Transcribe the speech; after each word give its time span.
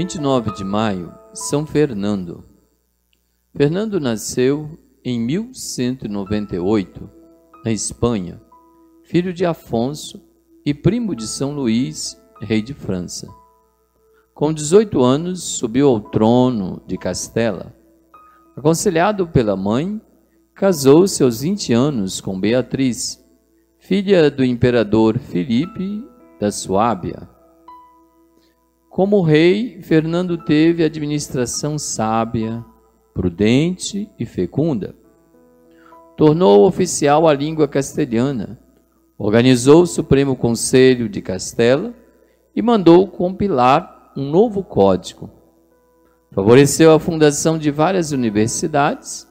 Vinte 0.00 0.14
e 0.14 0.20
nove 0.20 0.50
de 0.54 0.64
maio, 0.64 1.12
São 1.34 1.66
Fernando. 1.66 2.42
Fernando 3.54 4.00
nasceu 4.00 4.78
em 5.04 5.20
1198, 5.20 7.10
na 7.62 7.70
Espanha, 7.70 8.40
filho 9.04 9.32
de 9.32 9.44
Afonso 9.44 10.22
e 10.64 10.72
primo 10.72 11.14
de 11.14 11.26
São 11.26 11.52
Luís, 11.52 12.18
rei 12.40 12.62
de 12.62 12.72
França. 12.72 13.28
Com 14.32 14.54
18 14.54 15.02
anos, 15.02 15.42
subiu 15.42 15.88
ao 15.88 16.00
trono 16.00 16.82
de 16.86 16.96
Castela. 16.96 17.74
Aconselhado 18.56 19.28
pela 19.28 19.54
mãe, 19.54 20.00
casou-se 20.54 21.22
aos 21.22 21.42
20 21.42 21.74
anos 21.74 22.20
com 22.22 22.40
Beatriz, 22.40 23.22
filha 23.90 24.30
do 24.30 24.44
imperador 24.44 25.18
Filipe 25.18 26.08
da 26.38 26.52
Suábia. 26.52 27.28
Como 28.88 29.20
rei, 29.20 29.82
Fernando 29.82 30.38
teve 30.38 30.84
administração 30.84 31.76
sábia, 31.76 32.64
prudente 33.12 34.08
e 34.16 34.24
fecunda. 34.24 34.94
Tornou 36.16 36.68
oficial 36.68 37.26
a 37.26 37.34
língua 37.34 37.66
castelhana, 37.66 38.60
organizou 39.18 39.82
o 39.82 39.86
Supremo 39.88 40.36
Conselho 40.36 41.08
de 41.08 41.20
Castela 41.20 41.92
e 42.54 42.62
mandou 42.62 43.08
compilar 43.08 44.12
um 44.16 44.30
novo 44.30 44.62
código. 44.62 45.28
Favoreceu 46.30 46.94
a 46.94 47.00
fundação 47.00 47.58
de 47.58 47.72
várias 47.72 48.12
universidades, 48.12 49.26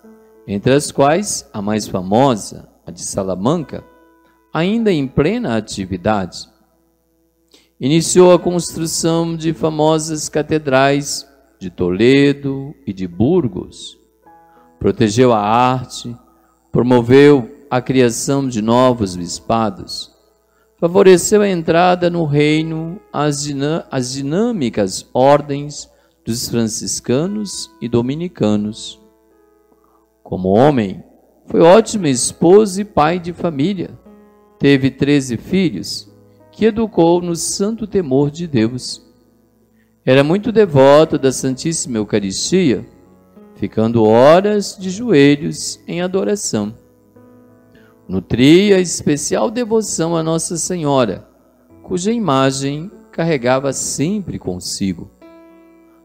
entre 0.46 0.74
as 0.74 0.92
quais 0.92 1.50
a 1.54 1.62
mais 1.62 1.88
famosa, 1.88 2.68
a 2.86 2.92
de 2.92 3.04
Salamanca, 3.04 3.86
ainda 4.54 4.92
em 4.92 5.08
plena 5.08 5.56
atividade. 5.56 6.48
Iniciou 7.80 8.34
a 8.34 8.40
construção 8.40 9.36
de 9.36 9.54
famosas 9.54 10.28
catedrais 10.28 11.28
de 11.60 11.70
Toledo 11.70 12.76
e 12.86 12.92
de 12.92 13.08
Burgos. 13.08 13.98
Protegeu 14.78 15.34
a 15.34 15.40
arte, 15.40 16.16
promoveu 16.72 17.58
a 17.70 17.82
criação 17.82 18.48
de 18.48 18.62
novos 18.62 19.16
bispados, 19.16 20.12
favoreceu 20.78 21.42
a 21.42 21.50
entrada 21.50 22.10
no 22.10 22.26
reino 22.26 23.00
as, 23.14 23.48
as 23.92 24.14
dinâmicas 24.14 25.08
ordens 25.14 25.90
dos 26.26 26.50
franciscanos 26.50 27.70
e 27.82 27.88
dominicanos. 27.88 29.00
Como 30.24 30.50
homem, 30.50 31.04
foi 31.46 31.62
ótimo 31.62 32.08
esposo 32.08 32.82
e 32.82 32.86
pai 32.86 33.20
de 33.20 33.34
família. 33.34 33.98
Teve 34.60 34.92
treze 34.92 35.38
filhos, 35.38 36.12
que 36.52 36.66
educou 36.66 37.22
no 37.22 37.36
santo 37.36 37.88
temor 37.88 38.30
de 38.30 38.46
Deus. 38.46 39.02
Era 40.06 40.24
muito 40.24 40.52
devoto 40.52 41.18
da 41.18 41.32
Santíssima 41.32 41.98
Eucaristia, 41.98 42.86
ficando 43.56 44.04
horas 44.04 44.78
de 44.78 44.90
joelhos 44.90 45.80
em 45.88 46.02
adoração 46.02 46.76
nutria 48.10 48.80
especial 48.80 49.52
devoção 49.52 50.18
a 50.18 50.24
Nossa 50.24 50.58
Senhora, 50.58 51.28
cuja 51.84 52.12
imagem 52.12 52.90
carregava 53.12 53.72
sempre 53.72 54.40
consigo. 54.40 55.12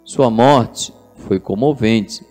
Sua 0.05 0.29
morte 0.29 0.93
foi 1.15 1.41
comovente. 1.41 2.23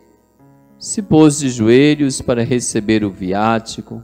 Se 0.77 1.01
pôs 1.01 1.39
de 1.39 1.49
joelhos 1.49 2.21
para 2.21 2.43
receber 2.43 3.03
o 3.03 3.09
viático, 3.09 4.03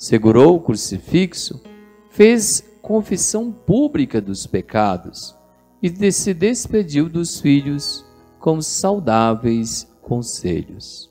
segurou 0.00 0.56
o 0.56 0.60
crucifixo, 0.60 1.62
fez 2.08 2.66
confissão 2.80 3.52
pública 3.52 4.18
dos 4.18 4.46
pecados 4.46 5.36
e 5.82 5.90
se 6.10 6.32
despediu 6.32 7.06
dos 7.06 7.38
filhos 7.38 8.02
com 8.38 8.62
saudáveis 8.62 9.86
conselhos. 10.00 11.10